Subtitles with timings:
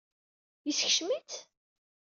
[0.67, 1.33] Yeskcem-itt?